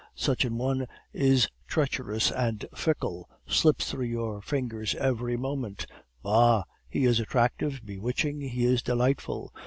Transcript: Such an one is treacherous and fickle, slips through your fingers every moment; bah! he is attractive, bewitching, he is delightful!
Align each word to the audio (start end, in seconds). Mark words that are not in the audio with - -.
Such 0.15 0.45
an 0.45 0.57
one 0.57 0.87
is 1.13 1.47
treacherous 1.67 2.31
and 2.31 2.65
fickle, 2.73 3.29
slips 3.45 3.91
through 3.91 4.07
your 4.07 4.41
fingers 4.41 4.95
every 4.95 5.37
moment; 5.37 5.85
bah! 6.23 6.63
he 6.89 7.05
is 7.05 7.19
attractive, 7.19 7.81
bewitching, 7.85 8.41
he 8.41 8.65
is 8.65 8.81
delightful! 8.81 9.53